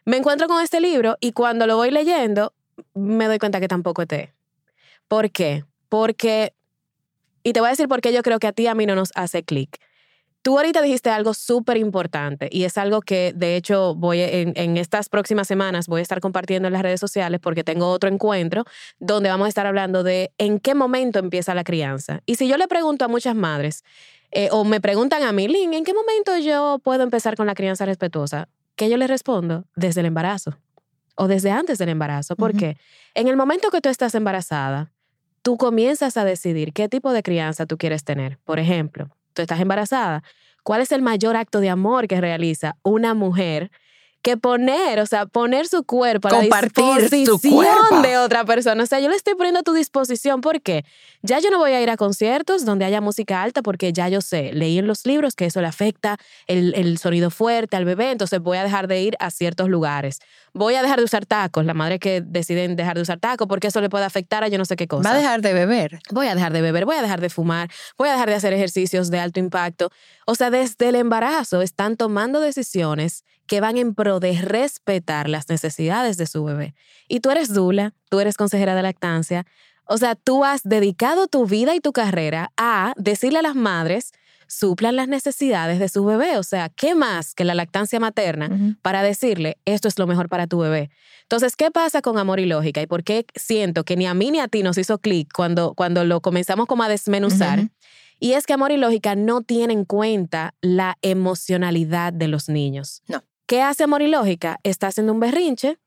Me 0.05 0.17
encuentro 0.17 0.49
con 0.49 0.63
este 0.63 0.81
libro 0.81 1.17
y 1.21 1.31
cuando 1.31 1.67
lo 1.69 1.77
voy 1.77 1.93
leyendo, 1.93 2.53
me 2.95 3.27
doy 3.27 3.39
cuenta 3.39 3.61
que 3.61 3.69
tampoco 3.69 4.05
té. 4.07 4.35
¿Por 5.07 5.31
qué? 5.31 5.65
Porque, 5.89 6.55
y 7.45 7.53
te 7.53 7.61
voy 7.61 7.69
a 7.69 7.71
decir 7.71 7.87
por 7.87 8.01
qué 8.01 8.13
yo 8.13 8.23
creo 8.23 8.41
que 8.41 8.49
a 8.49 8.53
ti 8.53 8.67
a 8.67 8.75
mí 8.75 8.85
no 8.85 8.97
nos 8.97 9.13
hace 9.15 9.45
clic. 9.45 9.79
Tú 10.43 10.57
ahorita 10.57 10.81
dijiste 10.83 11.11
algo 11.11 11.35
súper 11.35 11.77
importante 11.77 12.49
y 12.51 12.65
es 12.65 12.79
algo 12.79 13.01
que 13.01 13.33
de 13.35 13.57
hecho 13.57 13.95
voy 13.95 14.21
en, 14.21 14.53
en 14.57 14.77
estas 14.77 15.09
próximas 15.09 15.49
semanas 15.49 15.89
voy 15.89 15.99
a 15.99 16.03
estar 16.03 16.21
compartiendo 16.21 16.69
en 16.69 16.73
las 16.73 16.83
redes 16.83 17.01
sociales 17.01 17.41
porque 17.41 17.65
tengo 17.65 17.89
otro 17.91 18.09
encuentro 18.09 18.65
donde 18.99 19.29
vamos 19.29 19.47
a 19.47 19.49
estar 19.49 19.67
hablando 19.67 20.03
de 20.03 20.33
en 20.39 20.61
qué 20.61 20.75
momento 20.75 21.19
empieza 21.19 21.55
la 21.55 21.65
crianza. 21.65 22.21
Y 22.25 22.37
si 22.37 22.49
yo 22.49 22.57
le 22.57 22.69
pregunto 22.69 23.05
a 23.05 23.09
muchas 23.09 23.35
madres 23.35 23.83
eh, 24.31 24.49
o 24.53 24.65
me 24.65 24.81
preguntan 24.81 25.23
a 25.23 25.33
mí, 25.33 25.49
Lynn, 25.49 25.75
¿en 25.75 25.85
qué 25.85 25.93
momento 25.93 26.37
yo 26.39 26.81
puedo 26.83 27.03
empezar 27.03 27.35
con 27.37 27.47
la 27.47 27.55
crianza 27.55 27.85
respetuosa? 27.85 28.49
¿Qué 28.77 28.89
yo 28.89 28.97
les 28.97 29.09
respondo? 29.09 29.65
Desde 29.75 30.01
el 30.01 30.07
embarazo 30.07 30.57
o 31.17 31.27
desde 31.27 31.51
antes 31.51 31.79
del 31.79 31.89
embarazo. 31.89 32.37
¿Por 32.37 32.51
Ujú. 32.51 32.61
qué? 32.61 32.77
En 33.15 33.27
el 33.27 33.37
momento 33.37 33.71
que 33.71 33.81
tú 33.81 33.89
estás 33.89 34.15
embarazada, 34.15 34.93
tú 35.43 35.57
comienzas 35.57 36.17
a 36.17 36.25
decidir 36.25 36.73
qué 36.73 36.89
tipo 36.89 37.13
de 37.13 37.23
crianza 37.23 37.67
tú 37.67 37.77
quieres 37.77 38.05
tener. 38.05 38.39
Por 38.45 38.61
ejemplo, 38.61 39.09
tú 39.39 39.43
estás 39.43 39.61
embarazada. 39.61 40.23
¿Cuál 40.65 40.83
es 40.83 40.93
el 40.93 41.01
mayor 41.01 41.37
acto 41.37 41.61
de 41.61 41.71
amor 41.71 42.09
que 42.09 42.21
realiza 42.21 42.77
una 42.83 43.15
mujer 43.15 43.71
que 44.21 44.37
poner, 44.37 44.99
o 44.99 45.07
sea, 45.07 45.27
poner 45.27 45.69
su 45.69 45.85
cuerpo 45.85 46.29
a 46.29 46.33
Compartir 46.33 46.85
la 46.85 47.09
disposición 47.09 48.03
de 48.03 48.19
otra 48.19 48.45
persona. 48.45 48.83
O 48.83 48.87
sea, 48.87 48.99
yo 48.99 49.09
le 49.09 49.15
estoy 49.15 49.35
poniendo 49.37 49.61
a 49.61 49.63
tu 49.63 49.73
disposición. 49.73 50.41
¿Por 50.41 50.61
qué? 50.61 50.85
Ya 51.23 51.39
yo 51.39 51.51
no 51.51 51.59
voy 51.59 51.71
a 51.71 51.81
ir 51.81 51.89
a 51.89 51.97
conciertos 51.97 52.65
donde 52.65 52.85
haya 52.85 53.01
música 53.01 53.43
alta 53.43 53.63
porque 53.63 53.93
ya 53.93 54.09
yo 54.09 54.21
sé, 54.21 54.53
leí 54.53 54.79
en 54.79 54.87
los 54.87 55.07
libros 55.07 55.37
que 55.37 55.47
eso 55.47 55.61
le 55.61 55.69
afecta 55.69 56.19
el, 56.49 56.75
el 56.75 56.99
sonido 56.99 57.31
fuerte 57.31 57.77
al 57.77 57.85
bebé, 57.85 58.11
entonces 58.11 58.41
voy 58.41 58.59
a 58.59 58.65
dejar 58.65 58.89
de 58.89 59.01
ir 59.03 59.17
a 59.21 59.31
ciertos 59.31 59.69
lugares. 59.69 60.19
Voy 60.55 60.75
a 60.75 60.83
dejar 60.83 60.99
de 60.99 61.05
usar 61.05 61.27
tacos, 61.27 61.65
la 61.65 61.75
madre 61.75 61.99
que 61.99 62.21
deciden 62.21 62.77
dejar 62.77 62.97
de 62.97 63.03
usar 63.03 63.19
tacos 63.19 63.47
porque 63.47 63.69
eso 63.69 63.81
le 63.81 63.89
puede 63.91 64.05
afectar 64.05 64.45
a 64.45 64.49
yo 64.49 64.59
no 64.59 64.65
sé 64.65 64.77
qué 64.77 64.87
cosa 64.87 65.09
Va 65.09 65.15
a 65.15 65.19
dejar 65.19 65.43
de 65.43 65.53
beber. 65.53 66.01
voy 66.11 66.27
a 66.27 66.35
dejar 66.35 66.53
de 66.53 66.61
beber, 66.61 66.85
voy 66.85 66.97
a 66.97 67.03
dejar 67.03 67.21
de 67.21 67.31
fumar, 67.31 67.71
voy 67.97 68.09
a 68.09 68.13
dejar 68.13 68.29
de 68.29 68.35
hacer 68.35 68.53
ejercicios 68.53 69.11
de 69.11 69.21
alto 69.21 69.41
impacto. 69.41 69.91
O 70.27 70.35
sea, 70.35 70.51
desde 70.51 70.89
el 70.89 70.95
embarazo 70.97 71.63
están 71.63 71.97
tomando 71.97 72.41
decisiones 72.41 73.25
que 73.47 73.61
van 73.61 73.79
en 73.79 73.95
pro 73.95 74.21
de 74.21 74.41
respetar 74.41 75.29
las 75.29 75.49
necesidades 75.49 76.17
de 76.17 76.27
su 76.27 76.45
bebé. 76.45 76.75
Y 77.09 77.21
tú 77.21 77.31
eres 77.31 77.53
dula, 77.53 77.95
tú 78.11 78.21
eres 78.21 78.37
consejera 78.37 78.75
de 78.75 78.83
lactancia. 78.83 79.47
O 79.87 79.97
sea, 79.97 80.15
tú 80.15 80.45
has 80.45 80.63
dedicado 80.65 81.29
tu 81.29 81.47
vida 81.47 81.75
y 81.75 81.81
tu 81.81 81.93
carrera 81.93 82.53
a 82.59 82.93
decirle 82.97 83.39
a 83.39 83.43
las 83.43 83.55
madres, 83.55 84.13
suplan 84.49 84.97
las 84.97 85.07
necesidades 85.07 85.79
de 85.79 85.89
su 85.89 86.05
bebé. 86.05 86.39
O 86.39 86.43
sea, 86.43 86.69
¿qué 86.71 86.95
más 86.95 87.35
que 87.35 87.45
la 87.45 87.55
lactancia 87.55 88.01
materna 88.01 88.77
para 88.83 89.03
decirle, 89.03 89.59
esto 89.65 89.87
es 89.87 89.99
lo 89.99 90.07
mejor 90.07 90.29
para 90.29 90.47
tu 90.47 90.59
bebé? 90.59 90.91
Entonces, 91.23 91.57
¿qué 91.57 91.71
pasa 91.71 92.03
con 92.03 92.19
amor 92.19 92.41
y 92.41 92.47
lógica? 92.47 92.81
¿Y 92.81 92.87
por 92.87 93.05
qué 93.05 93.27
siento 93.35 93.85
que 93.85 93.97
ni 93.97 94.07
a 94.07 94.15
mí 94.15 94.31
ni 94.31 94.41
a 94.41 94.49
ti 94.49 94.63
nos 94.63 94.79
hizo 94.79 94.99
clic 94.99 95.31
cuando, 95.33 95.75
cuando 95.75 96.05
lo 96.05 96.21
comenzamos 96.21 96.67
como 96.67 96.83
a 96.83 96.89
desmenuzar? 96.89 97.69
Y 98.19 98.33
es 98.33 98.47
que 98.47 98.55
amor 98.55 98.73
y 98.73 98.79
lógica 98.79 99.15
no 99.15 99.43
tienen 99.43 99.79
en 99.79 99.85
cuenta 99.85 100.55
la 100.61 100.99
emocionalidad 101.03 102.13
de 102.13 102.29
los 102.29 102.49
niños. 102.49 103.03
No. 103.07 103.23
¿Qué 103.47 103.63
hace 103.63 103.85
amor 103.85 104.03
y 104.03 104.09
lógica? 104.09 104.59
Está 104.63 104.89
haciendo 104.89 105.13
un 105.13 105.21
berrinche. 105.21 105.79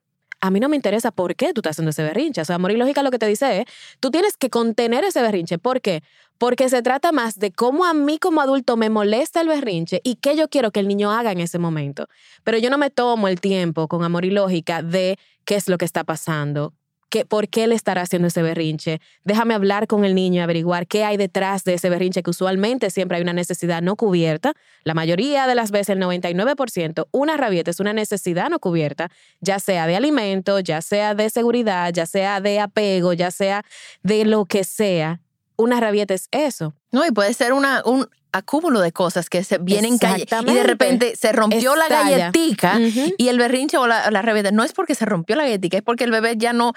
A 0.41 0.49
mí 0.51 0.59
no 0.59 0.69
me 0.69 0.75
interesa 0.75 1.11
por 1.11 1.35
qué 1.35 1.53
tú 1.53 1.61
estás 1.61 1.71
haciendo 1.71 1.91
ese 1.91 2.03
berrinche. 2.03 2.41
O 2.41 2.45
sea, 2.45 2.55
amor 2.55 2.71
y 2.71 2.77
lógica 2.77 3.03
lo 3.03 3.11
que 3.11 3.19
te 3.19 3.27
dice 3.27 3.61
es, 3.61 3.65
tú 3.99 4.11
tienes 4.11 4.37
que 4.37 4.49
contener 4.49 5.03
ese 5.03 5.21
berrinche. 5.21 5.57
¿Por 5.57 5.81
qué? 5.81 6.03
Porque 6.37 6.67
se 6.69 6.81
trata 6.81 7.11
más 7.11 7.37
de 7.37 7.51
cómo 7.51 7.85
a 7.85 7.93
mí 7.93 8.17
como 8.17 8.41
adulto 8.41 8.75
me 8.75 8.89
molesta 8.89 9.41
el 9.41 9.47
berrinche 9.47 10.01
y 10.03 10.15
qué 10.15 10.35
yo 10.35 10.49
quiero 10.49 10.71
que 10.71 10.79
el 10.79 10.87
niño 10.87 11.11
haga 11.11 11.31
en 11.31 11.39
ese 11.39 11.59
momento. 11.59 12.07
Pero 12.43 12.57
yo 12.57 12.69
no 12.71 12.79
me 12.79 12.89
tomo 12.89 13.27
el 13.27 13.39
tiempo 13.39 13.87
con 13.87 14.03
amor 14.03 14.25
y 14.25 14.31
lógica 14.31 14.81
de 14.81 15.19
qué 15.45 15.55
es 15.55 15.69
lo 15.69 15.77
que 15.77 15.85
está 15.85 16.03
pasando, 16.03 16.73
por 17.27 17.47
qué 17.47 17.65
él 17.65 17.71
estará 17.71 18.01
haciendo 18.01 18.27
ese 18.27 18.41
berrinche. 18.41 19.01
Déjame 19.23 19.53
hablar 19.53 19.87
con 19.87 20.05
el 20.05 20.15
niño 20.15 20.37
y 20.37 20.39
averiguar 20.39 20.87
qué 20.87 21.03
hay 21.03 21.17
detrás 21.17 21.63
de 21.63 21.75
ese 21.75 21.89
berrinche, 21.89 22.23
que 22.23 22.29
usualmente 22.29 22.89
siempre 22.89 23.17
hay 23.17 23.23
una 23.23 23.33
necesidad 23.33 23.81
no 23.81 23.95
cubierta. 23.95 24.53
La 24.83 24.93
mayoría 24.93 25.47
de 25.47 25.55
las 25.55 25.71
veces, 25.71 25.89
el 25.89 25.99
99%, 25.99 27.07
una 27.11 27.37
rabieta 27.37 27.71
es 27.71 27.79
una 27.79 27.93
necesidad 27.93 28.49
no 28.49 28.59
cubierta, 28.59 29.11
ya 29.39 29.59
sea 29.59 29.87
de 29.87 29.95
alimento, 29.95 30.59
ya 30.59 30.81
sea 30.81 31.13
de 31.15 31.29
seguridad, 31.29 31.91
ya 31.93 32.05
sea 32.05 32.41
de 32.41 32.59
apego, 32.59 33.13
ya 33.13 33.31
sea 33.31 33.63
de 34.03 34.25
lo 34.25 34.45
que 34.45 34.63
sea. 34.63 35.21
Una 35.57 35.79
rabieta 35.79 36.13
es 36.13 36.27
eso. 36.31 36.73
No, 36.91 37.05
y 37.05 37.11
puede 37.11 37.33
ser 37.33 37.53
una, 37.53 37.83
un 37.85 38.07
acúmulo 38.31 38.79
de 38.81 38.91
cosas 38.91 39.29
que 39.29 39.43
se 39.43 39.57
vienen 39.57 39.97
calle. 39.97 40.25
Y 40.47 40.53
de 40.53 40.63
repente 40.63 41.15
se 41.15 41.31
rompió 41.31 41.75
la 41.75 41.87
galletica 41.87 42.79
y 42.79 43.27
el 43.27 43.37
berrinche 43.37 43.77
o 43.77 43.87
la, 43.87 44.09
la. 44.09 44.51
No 44.51 44.63
es 44.63 44.73
porque 44.73 44.95
se 44.95 45.05
rompió 45.05 45.35
la 45.35 45.43
galletica, 45.43 45.77
es 45.77 45.83
porque 45.83 46.03
el 46.03 46.11
bebé 46.11 46.35
ya 46.37 46.53
no, 46.53 46.73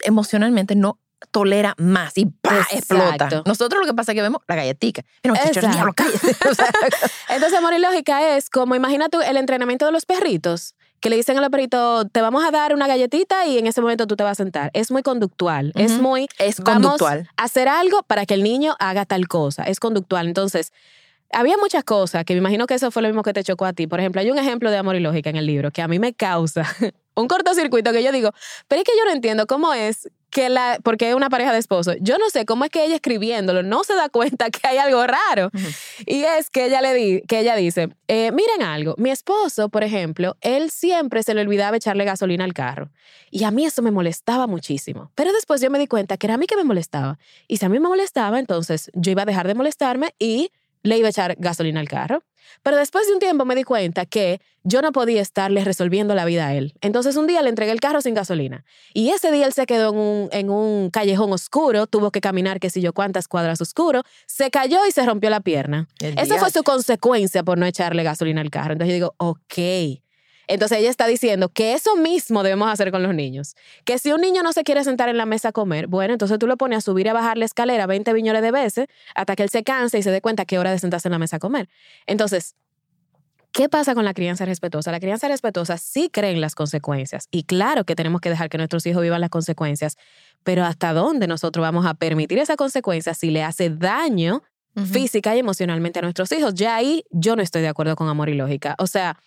emocionalmente 0.00 0.76
no 0.76 0.98
tolera 1.30 1.74
más 1.78 2.16
y 2.16 2.26
¡pa! 2.26 2.66
explota. 2.70 3.42
Nosotros 3.46 3.80
lo 3.80 3.86
que 3.86 3.94
pasa 3.94 4.12
es 4.12 4.16
que 4.16 4.22
vemos 4.22 4.42
la 4.48 4.56
galletica. 4.56 5.04
Exacto. 5.22 5.68
diablo, 5.68 5.92
cállate. 5.94 6.36
O 6.50 6.54
sea, 6.54 6.66
Entonces, 7.28 7.58
amor 7.58 7.74
y 7.74 7.78
lógica 7.78 8.36
es 8.36 8.50
como, 8.50 8.74
imagina 8.74 9.08
tú 9.08 9.20
el 9.20 9.36
entrenamiento 9.36 9.86
de 9.86 9.92
los 9.92 10.06
perritos, 10.06 10.74
que 11.02 11.10
le 11.10 11.16
dicen 11.16 11.36
a 11.36 11.40
los 11.40 11.50
perritos, 11.50 12.06
te 12.12 12.22
vamos 12.22 12.44
a 12.44 12.52
dar 12.52 12.72
una 12.72 12.86
galletita 12.86 13.44
y 13.46 13.58
en 13.58 13.66
ese 13.66 13.80
momento 13.80 14.06
tú 14.06 14.14
te 14.14 14.22
vas 14.22 14.40
a 14.40 14.44
sentar. 14.44 14.70
Es 14.72 14.92
muy 14.92 15.02
conductual, 15.02 15.72
es 15.74 15.98
muy, 16.00 16.28
es 16.38 16.60
vamos 16.60 16.82
conductual. 16.82 17.28
a 17.36 17.42
hacer 17.42 17.68
algo 17.68 18.04
para 18.04 18.24
que 18.24 18.34
el 18.34 18.44
niño 18.44 18.76
haga 18.78 19.04
tal 19.04 19.26
cosa, 19.26 19.64
es 19.64 19.80
conductual. 19.80 20.28
Entonces, 20.28 20.72
había 21.32 21.58
muchas 21.58 21.82
cosas 21.82 22.24
que 22.24 22.34
me 22.34 22.38
imagino 22.38 22.68
que 22.68 22.74
eso 22.74 22.92
fue 22.92 23.02
lo 23.02 23.08
mismo 23.08 23.24
que 23.24 23.32
te 23.32 23.42
chocó 23.42 23.64
a 23.64 23.72
ti. 23.72 23.88
Por 23.88 23.98
ejemplo, 23.98 24.20
hay 24.20 24.30
un 24.30 24.38
ejemplo 24.38 24.70
de 24.70 24.76
amor 24.76 24.94
y 24.94 25.00
lógica 25.00 25.28
en 25.28 25.36
el 25.36 25.44
libro 25.46 25.72
que 25.72 25.82
a 25.82 25.88
mí 25.88 25.98
me 25.98 26.14
causa 26.14 26.64
un 27.16 27.26
cortocircuito 27.26 27.90
que 27.90 28.04
yo 28.04 28.12
digo, 28.12 28.30
pero 28.68 28.80
es 28.82 28.86
que 28.86 28.96
yo 28.96 29.04
no 29.04 29.10
entiendo 29.10 29.48
cómo 29.48 29.74
es 29.74 30.08
que 30.32 30.48
la, 30.48 30.78
porque 30.82 31.10
es 31.10 31.14
una 31.14 31.28
pareja 31.28 31.52
de 31.52 31.58
esposos, 31.58 31.96
yo 32.00 32.16
no 32.16 32.30
sé 32.30 32.46
cómo 32.46 32.64
es 32.64 32.70
que 32.70 32.84
ella 32.84 32.96
escribiéndolo 32.96 33.62
no 33.62 33.84
se 33.84 33.94
da 33.94 34.08
cuenta 34.08 34.50
que 34.50 34.66
hay 34.66 34.78
algo 34.78 35.06
raro. 35.06 35.50
Y 36.06 36.24
es 36.24 36.50
que 36.50 36.66
ella 36.66 36.80
le 36.80 36.94
di, 36.94 37.22
que 37.28 37.40
ella 37.40 37.54
dice, 37.54 37.90
eh, 38.08 38.32
miren 38.32 38.62
algo, 38.62 38.94
mi 38.96 39.10
esposo, 39.10 39.68
por 39.68 39.84
ejemplo, 39.84 40.36
él 40.40 40.70
siempre 40.70 41.22
se 41.22 41.34
le 41.34 41.42
olvidaba 41.42 41.76
echarle 41.76 42.04
gasolina 42.04 42.44
al 42.44 42.54
carro. 42.54 42.90
Y 43.30 43.44
a 43.44 43.50
mí 43.50 43.66
eso 43.66 43.82
me 43.82 43.90
molestaba 43.90 44.46
muchísimo. 44.46 45.12
Pero 45.14 45.32
después 45.32 45.60
yo 45.60 45.70
me 45.70 45.78
di 45.78 45.86
cuenta 45.86 46.16
que 46.16 46.26
era 46.26 46.34
a 46.34 46.38
mí 46.38 46.46
que 46.46 46.56
me 46.56 46.64
molestaba. 46.64 47.18
Y 47.46 47.58
si 47.58 47.66
a 47.66 47.68
mí 47.68 47.78
me 47.78 47.88
molestaba, 47.88 48.38
entonces 48.38 48.90
yo 48.94 49.12
iba 49.12 49.22
a 49.22 49.26
dejar 49.26 49.46
de 49.46 49.54
molestarme 49.54 50.14
y 50.18 50.50
le 50.82 50.98
iba 50.98 51.08
a 51.08 51.10
echar 51.10 51.36
gasolina 51.38 51.80
al 51.80 51.88
carro. 51.88 52.22
Pero 52.62 52.76
después 52.76 53.06
de 53.06 53.14
un 53.14 53.18
tiempo 53.18 53.44
me 53.44 53.54
di 53.54 53.64
cuenta 53.64 54.06
que 54.06 54.40
yo 54.62 54.82
no 54.82 54.92
podía 54.92 55.20
estarle 55.20 55.64
resolviendo 55.64 56.14
la 56.14 56.24
vida 56.24 56.46
a 56.46 56.54
él. 56.54 56.74
Entonces 56.80 57.16
un 57.16 57.26
día 57.26 57.42
le 57.42 57.48
entregué 57.48 57.72
el 57.72 57.80
carro 57.80 58.00
sin 58.00 58.14
gasolina. 58.14 58.64
Y 58.94 59.10
ese 59.10 59.32
día 59.32 59.46
él 59.46 59.52
se 59.52 59.66
quedó 59.66 59.90
en 59.90 59.98
un, 59.98 60.28
en 60.32 60.50
un 60.50 60.90
callejón 60.90 61.32
oscuro, 61.32 61.86
tuvo 61.86 62.10
que 62.10 62.20
caminar 62.20 62.60
qué 62.60 62.70
sé 62.70 62.80
yo 62.80 62.92
cuántas 62.92 63.26
cuadras 63.26 63.60
oscuro, 63.60 64.02
se 64.26 64.50
cayó 64.50 64.86
y 64.86 64.92
se 64.92 65.04
rompió 65.04 65.30
la 65.30 65.40
pierna. 65.40 65.88
El 66.00 66.18
Esa 66.18 66.38
fue 66.38 66.50
su 66.50 66.62
consecuencia 66.62 67.42
por 67.42 67.58
no 67.58 67.66
echarle 67.66 68.02
gasolina 68.02 68.40
al 68.40 68.50
carro. 68.50 68.72
Entonces 68.72 68.90
yo 68.90 68.94
digo, 68.94 69.14
ok. 69.18 70.02
Entonces 70.52 70.78
ella 70.78 70.90
está 70.90 71.06
diciendo 71.06 71.48
que 71.48 71.72
eso 71.72 71.96
mismo 71.96 72.42
debemos 72.42 72.70
hacer 72.70 72.90
con 72.90 73.02
los 73.02 73.14
niños. 73.14 73.54
Que 73.84 73.98
si 73.98 74.12
un 74.12 74.20
niño 74.20 74.42
no 74.42 74.52
se 74.52 74.64
quiere 74.64 74.84
sentar 74.84 75.08
en 75.08 75.16
la 75.16 75.24
mesa 75.24 75.48
a 75.48 75.52
comer, 75.52 75.86
bueno, 75.86 76.12
entonces 76.12 76.38
tú 76.38 76.46
lo 76.46 76.56
pones 76.56 76.78
a 76.78 76.80
subir 76.82 77.06
y 77.06 77.08
a 77.08 77.14
bajar 77.14 77.38
la 77.38 77.46
escalera 77.46 77.86
20 77.86 78.12
viñoles 78.12 78.42
de 78.42 78.50
veces 78.50 78.86
hasta 79.14 79.34
que 79.34 79.44
él 79.44 79.48
se 79.48 79.64
canse 79.64 79.98
y 79.98 80.02
se 80.02 80.10
dé 80.10 80.20
cuenta 80.20 80.44
que 80.44 80.56
es 80.56 80.60
hora 80.60 80.70
de 80.70 80.78
sentarse 80.78 81.08
en 81.08 81.12
la 81.12 81.18
mesa 81.18 81.36
a 81.36 81.38
comer. 81.38 81.70
Entonces, 82.06 82.54
¿qué 83.52 83.70
pasa 83.70 83.94
con 83.94 84.04
la 84.04 84.12
crianza 84.12 84.44
respetuosa? 84.44 84.92
La 84.92 85.00
crianza 85.00 85.26
respetuosa 85.28 85.78
sí 85.78 86.10
cree 86.12 86.32
en 86.32 86.40
las 86.42 86.54
consecuencias. 86.54 87.28
Y 87.30 87.44
claro 87.44 87.84
que 87.84 87.96
tenemos 87.96 88.20
que 88.20 88.28
dejar 88.28 88.50
que 88.50 88.58
nuestros 88.58 88.84
hijos 88.84 89.02
vivan 89.02 89.22
las 89.22 89.30
consecuencias, 89.30 89.96
pero 90.42 90.64
¿hasta 90.64 90.92
dónde 90.92 91.26
nosotros 91.26 91.62
vamos 91.62 91.86
a 91.86 91.94
permitir 91.94 92.38
esa 92.38 92.56
consecuencia 92.56 93.14
si 93.14 93.30
le 93.30 93.42
hace 93.42 93.70
daño 93.70 94.42
física 94.86 95.36
y 95.36 95.38
emocionalmente 95.38 95.98
a 95.98 96.02
nuestros 96.02 96.32
hijos. 96.32 96.54
Ya 96.54 96.76
ahí 96.76 97.04
yo 97.10 97.36
no 97.36 97.42
estoy 97.42 97.62
de 97.62 97.68
acuerdo 97.68 97.96
con 97.96 98.08
amor 98.08 98.28
y 98.28 98.34
lógica. 98.34 98.74
O 98.78 98.86
sea, 98.86 99.18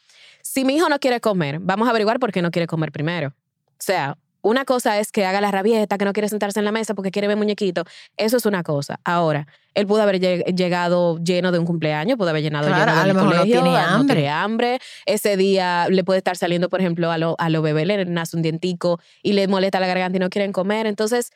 si 0.56 0.64
mi 0.64 0.78
hijo 0.78 0.88
no 0.88 1.00
quiere 1.00 1.20
comer, 1.20 1.60
vamos 1.60 1.86
a 1.88 1.90
averiguar 1.92 2.18
por 2.18 2.32
qué 2.32 2.42
no 2.42 2.50
quiere 2.50 2.66
comer 2.66 2.92
primero. 2.94 3.28
O 3.28 3.34
sea, 3.78 4.18
una 4.42 4.64
cosa 4.64 5.00
es 5.00 5.12
que 5.12 5.26
haga 5.26 5.42
la 5.42 5.52
rabieta, 5.52 5.98
que 5.98 6.06
no 6.06 6.14
quiere 6.14 6.30
sentarse 6.30 6.60
en 6.60 6.66
la 6.66 6.72
mesa 6.72 6.94
porque 6.94 7.12
quiere 7.12 7.28
ver 7.28 7.36
muñequito. 7.36 7.84
Eso 8.16 8.38
es 8.38 8.46
una 8.46 8.64
cosa. 8.64 9.02
Ahora, 9.04 9.48
él 9.74 9.86
pudo 9.86 10.02
haber 10.04 10.22
lleg- 10.22 10.56
llegado 10.56 11.18
lleno 11.18 11.52
de 11.52 11.60
un 11.60 11.66
cumpleaños, 11.66 12.18
pudo 12.18 12.30
haber 12.30 12.42
llenado 12.42 12.68
Claro, 12.68 12.90
lleno 12.94 13.06
lo 13.08 13.14
mejor 13.16 13.24
no 13.36 13.36
colegio, 13.42 13.62
tiene 13.62 13.70
no 13.72 13.84
hambre. 13.84 14.16
tiene 14.16 14.30
hambre. 14.30 14.80
Ese 15.06 15.36
día 15.36 15.88
le 15.90 16.06
puede 16.06 16.20
estar 16.20 16.38
saliendo, 16.38 16.70
por 16.70 16.80
ejemplo, 16.80 17.12
a 17.12 17.18
los 17.18 17.36
a 17.38 17.50
lo 17.50 17.62
bebés 17.62 17.86
le 17.86 18.06
nace 18.06 18.38
un 18.38 18.44
dientico 18.44 19.02
y 19.22 19.34
le 19.34 19.50
molesta 19.50 19.82
la 19.82 19.88
garganta 19.88 20.16
y 20.16 20.20
no 20.22 20.30
quieren 20.30 20.54
comer. 20.54 20.86
Entonces, 20.88 21.32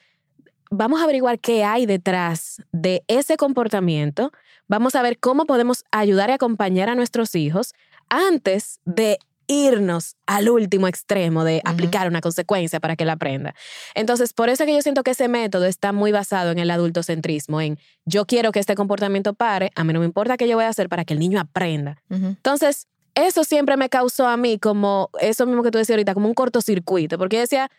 vamos 0.72 1.02
a 1.02 1.04
averiguar 1.04 1.40
qué 1.40 1.66
hay 1.66 1.86
detrás 1.88 2.62
de 2.72 3.04
ese 3.08 3.36
comportamiento. 3.36 4.32
Vamos 4.70 4.94
a 4.96 5.02
ver 5.02 5.18
cómo 5.20 5.46
podemos 5.46 5.84
ayudar 5.92 6.30
y 6.30 6.34
acompañar 6.34 6.90
a 6.90 6.96
nuestros 6.96 7.34
hijos 7.36 7.74
antes 8.10 8.80
de 8.86 9.20
irnos 9.50 10.16
al 10.28 10.48
último 10.48 10.88
extremo 10.88 11.44
de 11.44 11.62
aplicar 11.66 12.08
una 12.08 12.22
consecuencia 12.22 12.80
para 12.80 12.96
que 12.96 13.04
él 13.04 13.10
aprenda. 13.10 13.56
Entonces, 13.96 14.32
por 14.32 14.48
eso 14.48 14.64
es 14.64 14.68
que 14.68 14.76
yo 14.76 14.82
siento 14.84 15.02
que 15.02 15.12
ese 15.12 15.28
método 15.28 15.66
está 15.66 15.92
muy 15.92 16.12
basado 16.12 16.52
en 16.52 16.60
el 16.60 16.70
adultocentrismo, 16.70 17.60
en 17.60 17.80
yo 18.06 18.26
quiero 18.26 18.52
que 18.52 18.60
este 18.60 18.76
comportamiento 18.76 19.34
pare, 19.34 19.72
a 19.76 19.84
mí 19.84 19.92
no 19.92 20.02
me 20.02 20.06
importa 20.06 20.38
qué 20.38 20.48
yo 20.48 20.56
voy 20.56 20.66
a 20.66 20.70
hacer 20.70 20.88
para 20.88 21.04
que 21.04 21.14
el 21.16 21.20
niño 21.20 21.40
aprenda. 21.40 21.98
Entonces, 22.12 22.88
eso 23.16 23.44
siempre 23.44 23.76
me 23.76 23.90
causó 23.90 24.28
a 24.28 24.38
mí 24.38 24.60
como, 24.60 25.10
eso 25.20 25.48
mismo 25.48 25.64
que 25.64 25.72
tú 25.72 25.80
decías 25.80 25.96
ahorita, 25.96 26.14
como 26.14 26.28
un 26.28 26.36
cortocircuito, 26.36 27.18
porque 27.18 27.38
yo 27.38 27.42
decía, 27.42 27.72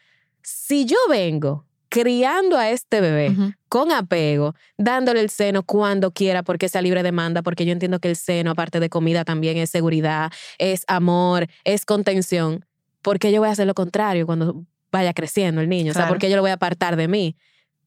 si 0.42 0.86
yo 0.86 0.96
vengo 1.08 1.66
criando 1.90 2.56
a 2.56 2.70
este 2.70 3.00
bebé 3.02 3.36
con 3.68 3.92
apego, 3.92 4.54
dándole 4.78 5.20
el 5.20 5.28
seno 5.28 5.62
cuando 5.62 6.12
quiera, 6.12 6.42
porque 6.42 6.68
sea 6.70 6.80
libre 6.80 7.02
demanda, 7.02 7.42
porque 7.42 7.66
yo 7.66 7.72
entiendo 7.72 7.98
que 7.98 8.08
el 8.08 8.16
seno, 8.16 8.52
aparte 8.52 8.80
de 8.80 8.88
comida, 8.88 9.24
también 9.24 9.58
es 9.58 9.68
seguridad, 9.70 10.32
es 10.58 10.84
amor, 10.86 11.46
es 11.64 11.84
contención, 11.84 12.64
¿por 13.02 13.18
qué 13.18 13.32
yo 13.32 13.40
voy 13.40 13.48
a 13.48 13.52
hacer 13.52 13.66
lo 13.66 13.74
contrario 13.74 14.24
cuando 14.24 14.64
vaya 14.92 15.12
creciendo 15.12 15.60
el 15.60 15.68
niño? 15.68 15.90
O 15.90 15.94
sea, 15.94 16.02
Claro. 16.04 16.14
¿por 16.14 16.18
qué 16.20 16.30
yo 16.30 16.36
lo 16.36 16.42
voy 16.42 16.52
a 16.52 16.54
apartar 16.54 16.96
de 16.96 17.08
mí? 17.08 17.36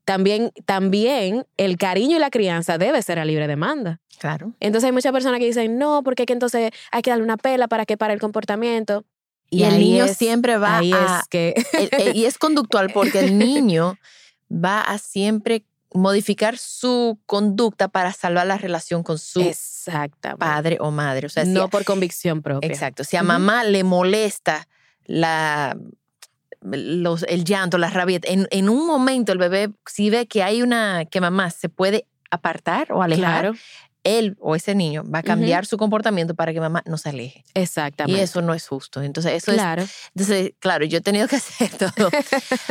También, 0.05 0.51
también 0.65 1.45
el 1.55 1.77
cariño 1.77 2.17
y 2.17 2.19
la 2.19 2.29
crianza 2.29 2.77
debe 2.77 3.01
ser 3.01 3.19
a 3.19 3.25
libre 3.25 3.47
demanda. 3.47 4.01
Claro. 4.19 4.51
Entonces 4.59 4.87
hay 4.87 4.91
muchas 4.91 5.13
personas 5.13 5.39
que 5.39 5.45
dicen, 5.45 5.77
no, 5.77 6.03
porque 6.03 6.23
es 6.23 6.27
que 6.27 6.33
entonces 6.33 6.71
hay 6.91 7.01
que 7.01 7.09
darle 7.09 7.23
una 7.23 7.37
pela 7.37 7.69
para 7.69 7.85
que 7.85 7.95
pare 7.95 8.13
el 8.13 8.19
comportamiento. 8.19 9.05
Y, 9.53 9.63
el 9.63 9.79
niño 9.79 10.05
es- 10.05 10.17
siempre 10.17 10.57
va 10.57 10.77
ahí 10.77 10.91
a... 10.93 11.19
es 11.19 11.27
que... 11.29 11.53
y 12.15 12.25
es 12.25 12.37
conductual 12.37 12.91
porque 12.93 13.19
el 13.19 13.37
niño 13.37 13.97
va 14.51 14.81
a 14.81 14.97
siempre 14.97 15.65
modificar 15.93 16.57
su 16.57 17.19
conducta 17.27 17.87
para 17.87 18.11
salvar 18.13 18.47
la 18.47 18.57
relación 18.57 19.03
con 19.03 19.17
su 19.19 19.41
padre 20.39 20.77
o 20.79 20.89
madre. 20.91 21.27
O 21.27 21.29
sea, 21.29 21.45
si 21.45 21.51
no 21.51 21.63
a- 21.63 21.67
por 21.69 21.83
convicción 21.85 22.41
propia. 22.41 22.67
exacto. 22.69 23.03
Si 23.03 23.15
a 23.17 23.23
mamá 23.23 23.63
le 23.63 23.83
molesta 23.83 24.67
la, 25.05 25.77
los, 26.61 27.23
el 27.23 27.43
llanto, 27.43 27.77
la 27.77 27.89
rabia, 27.89 28.19
en, 28.23 28.47
en 28.51 28.69
un 28.69 28.87
momento 28.87 29.31
el 29.31 29.37
bebé, 29.37 29.69
si 29.85 30.09
ve 30.09 30.25
que 30.27 30.41
hay 30.43 30.61
una, 30.61 31.05
que 31.05 31.21
mamá 31.21 31.49
se 31.51 31.69
puede 31.69 32.07
apartar 32.31 32.91
o 32.91 33.03
alejar, 33.03 33.41
Claro, 33.41 33.57
él 34.03 34.35
o 34.39 34.55
ese 34.55 34.75
niño 34.75 35.03
va 35.03 35.19
a 35.19 35.23
cambiar 35.23 35.65
su 35.65 35.77
comportamiento 35.77 36.35
para 36.35 36.53
que 36.53 36.59
mamá 36.59 36.83
no 36.85 36.97
se 36.97 37.09
aleje. 37.09 37.43
exactamente. 37.53 38.19
Y 38.19 38.23
eso 38.23 38.41
no 38.41 38.53
es 38.53 38.67
justo. 38.67 39.01
Entonces, 39.01 39.33
eso 39.33 39.51
es 39.51 39.57
claro. 39.57 39.83
entonces, 40.15 40.53
claro, 40.59 40.85
yo 40.85 40.97
he 40.97 41.01
tenido 41.01 41.27
que 41.27 41.35
hacer 41.37 41.69
todo. 41.77 42.09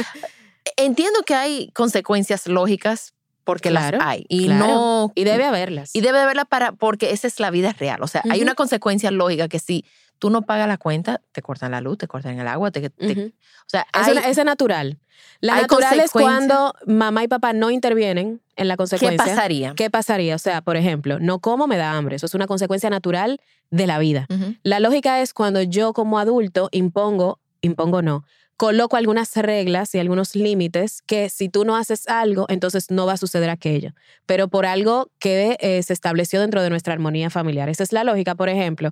Entiendo 0.77 1.23
que 1.27 1.35
hay 1.35 1.71
consecuencias 1.73 2.47
lógicas 2.47 3.15
porque 3.45 3.71
Claro, 3.71 3.99
las 3.99 4.07
hay 4.07 4.25
y 4.29 4.47
claro. 4.47 4.67
no 4.67 5.13
Y 5.15 5.25
debe 5.25 5.45
haberlas. 5.45 5.91
y 5.95 6.01
debe 6.01 6.21
haberla 6.21 6.45
para 6.45 6.73
porque 6.73 7.11
esa 7.13 7.27
es 7.27 7.41
la 7.41 7.51
vida 7.51 7.73
real. 7.73 8.03
O 8.03 8.07
sea, 8.07 8.23
hay 8.31 8.43
una 8.43 8.55
consecuencia 8.55 9.11
lógica 9.11 9.49
que 9.49 9.59
si 9.59 9.85
tú 10.19 10.31
no 10.31 10.43
pagas 10.43 10.69
la 10.69 10.79
cuenta, 10.79 11.21
te 11.33 11.43
cortan 11.43 11.73
la 11.73 11.81
luz, 11.81 11.99
te 11.99 12.07
cortan 12.07 12.39
el 12.39 12.47
agua, 12.47 12.71
te, 12.71 12.91
te- 12.91 13.13
Ujú. 13.13 13.27
o 13.33 13.67
sea, 13.67 13.87
Eso, 14.01 14.11
hay- 14.13 14.31
eso 14.31 14.41
es 14.43 14.45
natural. 14.47 14.99
La 15.41 15.61
natural 15.61 15.99
es 15.99 16.13
cuando 16.13 16.75
mamá 16.87 17.25
y 17.25 17.29
papá 17.29 17.53
no 17.53 17.71
intervienen 17.71 18.41
en 18.55 18.69
la 18.69 18.75
¿qué 18.75 18.79
consecuencia. 18.79 19.25
pasaría? 19.25 19.73
¿Qué 19.75 19.91
pasaría? 19.91 20.37
O 20.37 20.39
sea, 20.39 20.61
por 20.61 20.77
ejemplo, 20.77 21.19
no 21.19 21.41
como 21.41 21.67
me 21.67 21.77
da 21.77 21.93
hambre. 21.97 22.15
Eso 22.17 22.27
es 22.27 22.35
una 22.35 22.47
consecuencia 22.47 22.91
natural 22.91 23.41
de 23.71 23.87
la 23.89 23.99
vida. 23.99 24.27
La 24.63 24.79
lógica 24.79 25.21
es 25.21 25.35
cuando 25.35 25.63
yo 25.63 25.93
como 25.93 26.19
adulto 26.21 26.69
impongo, 26.71 27.41
impongo 27.61 28.03
no, 28.03 28.25
coloco 28.63 28.97
algunas 28.97 29.35
reglas 29.35 29.93
y 29.93 29.99
algunos 29.99 30.37
límites 30.37 31.03
que 31.03 31.29
si 31.31 31.49
tú 31.49 31.65
no 31.65 31.75
haces 31.75 32.09
algo, 32.09 32.47
entonces 32.49 32.93
no 32.93 33.07
va 33.07 33.15
a 33.15 33.17
suceder 33.17 33.51
aquello. 33.51 33.91
Pero 34.25 34.47
por 34.47 34.67
algo 34.67 35.11
que 35.19 35.57
eh, 35.59 35.83
se 35.83 35.93
estableció 35.93 36.41
dentro 36.41 36.63
de 36.63 36.71
nuestra 36.71 36.93
armonía 36.93 37.29
familiar. 37.29 37.69
Esa 37.69 37.83
es 37.83 37.91
la 37.91 38.05
lógica, 38.05 38.37
por 38.37 38.49
ejemplo. 38.49 38.91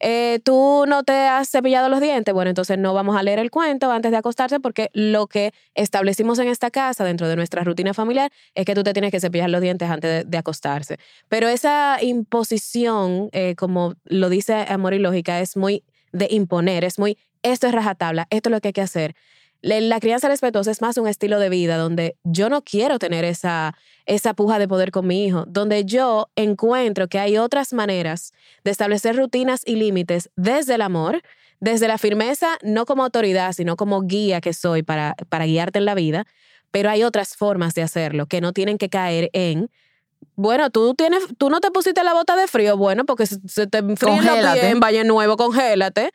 eh, 0.00 0.40
tú 0.42 0.86
no 0.88 1.04
te 1.04 1.12
has 1.12 1.48
cepillado 1.48 1.88
los 1.88 2.00
dientes, 2.00 2.34
bueno, 2.34 2.48
entonces 2.48 2.78
no 2.78 2.94
vamos 2.94 3.16
a 3.16 3.22
leer 3.22 3.38
el 3.38 3.52
cuento 3.52 3.92
antes 3.92 4.10
de 4.10 4.16
acostarse 4.16 4.58
porque 4.58 4.90
lo 4.92 5.28
que 5.28 5.52
establecimos 5.76 6.40
en 6.40 6.48
esta 6.48 6.72
casa 6.72 7.04
dentro 7.04 7.28
de 7.28 7.36
nuestra 7.36 7.62
rutina 7.62 7.94
familiar 7.94 8.32
es 8.56 8.64
que 8.64 8.74
tú 8.74 8.82
te 8.82 8.92
tienes 8.92 9.12
que 9.12 9.20
cepillar 9.20 9.50
los 9.50 9.60
dientes 9.60 9.88
antes 9.88 10.28
de, 10.28 10.36
acostarse. 10.36 10.96
Pero 11.28 11.46
esa 11.46 11.98
imposición, 12.02 13.28
eh, 13.30 13.54
como 13.54 13.94
lo 14.04 14.28
dice 14.28 14.64
Amor 14.68 14.94
y 14.94 14.98
Lógica, 14.98 15.38
es 15.38 15.56
muy 15.56 15.84
de 16.12 16.28
imponer, 16.30 16.84
es 16.84 16.98
muy, 16.98 17.18
esto 17.42 17.66
es 17.66 17.72
rajatabla, 17.72 18.26
esto 18.30 18.48
es 18.48 18.52
lo 18.52 18.60
que 18.60 18.68
hay 18.68 18.72
que 18.72 18.80
hacer. 18.80 19.14
La, 19.62 20.00
crianza 20.00 20.26
respetuosa 20.26 20.72
es 20.72 20.80
más 20.80 20.96
un 20.98 21.06
estilo 21.06 21.38
de 21.38 21.48
vida 21.48 21.76
donde 21.76 22.16
yo 22.24 22.48
no 22.48 22.62
quiero 22.62 22.98
tener 22.98 23.24
esa, 23.24 23.76
esa 24.06 24.34
puja 24.34 24.58
de 24.58 24.66
poder 24.66 24.90
con 24.90 25.06
mi 25.06 25.24
hijo, 25.24 25.44
donde 25.46 25.84
yo 25.84 26.30
encuentro 26.34 27.06
que 27.06 27.20
hay 27.20 27.38
otras 27.38 27.72
maneras 27.72 28.32
de 28.64 28.72
establecer 28.72 29.16
rutinas 29.16 29.62
y 29.64 29.76
límites 29.76 30.30
desde 30.34 30.74
el 30.74 30.82
amor, 30.82 31.22
desde 31.60 31.86
la 31.86 31.96
firmeza, 31.96 32.58
no 32.64 32.86
como 32.86 33.04
autoridad, 33.04 33.52
sino 33.52 33.76
como 33.76 34.02
guía 34.02 34.40
que 34.40 34.52
soy 34.52 34.82
para, 34.82 35.14
para 35.28 35.46
guiarte 35.46 35.78
en 35.78 35.84
la 35.84 35.94
vida, 35.94 36.24
pero 36.72 36.90
hay 36.90 37.04
otras 37.04 37.36
formas 37.36 37.72
de 37.76 37.82
hacerlo 37.82 38.26
que 38.26 38.40
no 38.40 38.52
tienen 38.52 38.78
que 38.78 38.88
caer 38.88 39.30
en 39.32 39.70
bueno, 40.34 40.70
tú 40.70 40.94
tienes, 40.94 41.22
tú 41.38 41.50
no 41.50 41.60
te 41.60 41.70
pusiste 41.70 42.02
la 42.02 42.14
bota 42.14 42.36
de 42.36 42.46
frío, 42.46 42.76
bueno, 42.76 43.04
porque 43.04 43.26
se, 43.26 43.36
se 43.46 43.66
te 43.66 43.78
enfría 43.78 44.42
la 44.42 44.54
piel 44.54 44.66
en 44.66 44.80
Valle 44.80 45.04
Nuevo, 45.04 45.36
congélate. 45.36 46.10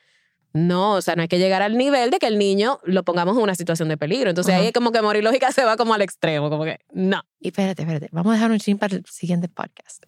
No, 0.54 0.94
o 0.94 1.02
sea, 1.02 1.16
no 1.16 1.22
hay 1.22 1.28
que 1.28 1.38
llegar 1.38 1.62
al 1.62 1.78
nivel 1.78 2.10
de 2.10 2.18
que 2.18 2.26
el 2.26 2.40
niño 2.40 2.80
lo 2.84 3.04
pongamos 3.04 3.38
en 3.38 3.44
una 3.44 3.54
situación 3.54 3.90
de 3.90 3.98
peligro. 3.98 4.30
Entonces 4.30 4.56
ahí 4.56 4.68
es 4.68 4.74
como 4.74 4.92
que 4.92 5.02
morir 5.02 5.24
lógica 5.24 5.52
se 5.52 5.64
va 5.64 5.78
como 5.78 5.94
al 5.94 6.02
extremo, 6.02 6.50
como 6.50 6.64
que 6.64 6.80
no. 6.92 7.22
Y 7.40 7.50
espérate, 7.50 7.84
espérate, 7.84 8.10
vamos 8.12 8.32
a 8.32 8.36
dejar 8.36 8.52
un 8.52 8.60
chin 8.60 8.78
para 8.78 8.96
el 8.96 9.06
siguiente 9.06 9.50
podcast. 9.50 10.04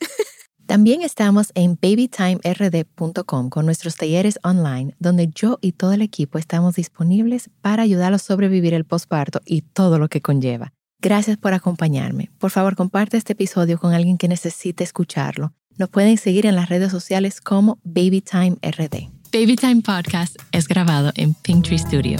También 0.65 1.01
estamos 1.01 1.51
en 1.55 1.77
babytimerd.com 1.81 3.49
con 3.49 3.65
nuestros 3.65 3.95
talleres 3.95 4.39
online, 4.43 4.95
donde 4.99 5.27
yo 5.33 5.57
y 5.61 5.71
todo 5.73 5.93
el 5.93 6.01
equipo 6.01 6.37
estamos 6.37 6.75
disponibles 6.75 7.49
para 7.61 7.83
ayudarlos 7.83 8.21
a 8.21 8.25
sobrevivir 8.25 8.73
el 8.73 8.85
posparto 8.85 9.41
y 9.45 9.61
todo 9.61 9.97
lo 9.99 10.09
que 10.09 10.21
conlleva. 10.21 10.73
Gracias 11.01 11.37
por 11.37 11.53
acompañarme. 11.53 12.29
Por 12.39 12.51
favor, 12.51 12.75
comparte 12.75 13.15
este 13.15 13.31
episodio 13.33 13.79
con 13.79 13.93
alguien 13.93 14.17
que 14.17 14.27
necesite 14.27 14.83
escucharlo. 14.83 15.53
Nos 15.77 15.89
pueden 15.89 16.17
seguir 16.17 16.45
en 16.45 16.55
las 16.55 16.67
redes 16.67 16.91
sociales 16.91 17.39
como 17.39 17.79
BabyTimeRD. 17.83 19.09
Babytime 19.31 19.81
Podcast 19.81 20.35
es 20.51 20.67
grabado 20.67 21.11
en 21.15 21.35
Pinktree 21.35 21.79
Studio. 21.79 22.19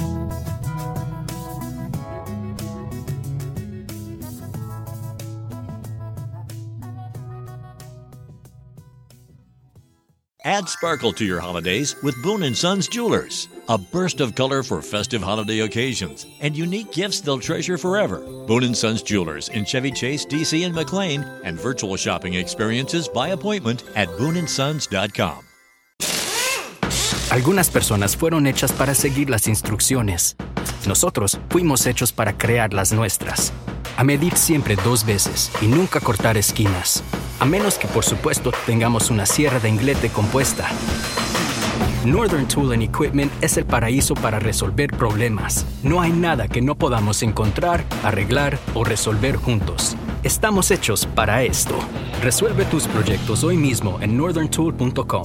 Add 10.45 10.69
sparkle 10.69 11.12
to 11.13 11.25
your 11.25 11.41
holidays 11.41 11.98
with 12.01 12.15
Boone 12.24 12.43
& 12.43 12.55
Sons 12.55 12.88
Jewelers. 12.88 13.49
A 13.69 13.77
burst 13.77 14.19
of 14.19 14.34
color 14.34 14.63
for 14.63 14.82
festive 14.82 15.21
holiday 15.21 15.60
occasions 15.60 16.25
and 16.41 16.58
unique 16.58 16.91
gifts 16.91 17.21
they'll 17.21 17.38
treasure 17.38 17.77
forever. 17.77 18.17
Boone 18.47 18.73
& 18.73 18.75
Sons 18.75 19.03
Jewelers 19.03 19.49
in 19.49 19.63
Chevy 19.63 19.91
Chase, 19.91 20.25
DC 20.25 20.65
and 20.65 20.73
McLean 20.73 21.23
and 21.43 21.55
virtual 21.55 21.95
shopping 21.95 22.34
experiences 22.34 23.08
by 23.08 23.27
appointment 23.29 23.84
at 23.95 24.08
booneandsons.com. 24.17 25.43
Algunas 27.29 27.69
personas 27.69 28.17
fueron 28.17 28.47
hechas 28.47 28.71
para 28.71 28.95
seguir 28.95 29.29
las 29.29 29.47
instrucciones. 29.47 30.36
Nosotros 30.88 31.38
fuimos 31.51 31.86
hechos 31.86 32.12
para 32.12 32.36
crear 32.36 32.73
las 32.73 32.91
nuestras. 32.91 33.53
A 33.97 34.03
medir 34.03 34.36
siempre 34.36 34.77
dos 34.77 35.05
veces 35.05 35.51
y 35.62 35.67
nunca 35.67 35.99
cortar 35.99 36.38
esquinas. 36.38 37.03
A 37.39 37.45
menos 37.45 37.77
que, 37.77 37.88
por 37.88 38.03
supuesto, 38.03 38.51
tengamos 38.65 39.12
una 39.12 39.27
sierra 39.27 39.60
de 39.60 39.69
inglete 39.69 40.10
compuesta. 40.10 40.67
Northern 42.05 42.47
Tool 42.47 42.71
and 42.71 42.81
Equipment 42.81 43.31
es 43.41 43.57
el 43.57 43.65
paraíso 43.65 44.13
para 44.13 44.39
resolver 44.39 44.89
problemas. 44.89 45.65
No 45.83 45.99
hay 45.99 46.12
nada 46.12 46.47
que 46.47 46.62
no 46.62 46.75
podamos 46.75 47.21
encontrar, 47.23 47.83
arreglar 48.03 48.57
o 48.73 48.85
resolver 48.85 49.35
juntos. 49.35 49.97
Estamos 50.23 50.71
hechos 50.71 51.05
para 51.05 51.43
esto. 51.43 51.75
Resuelve 52.21 52.63
tus 52.65 52.88
proyectos 52.88 53.43
hoy 53.43 53.57
mismo 53.57 53.99
en 54.01 54.17
northerntool.com. 54.17 55.23